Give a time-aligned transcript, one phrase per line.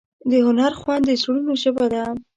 [0.29, 2.03] د هنر خوند د زړونو ژبه ده.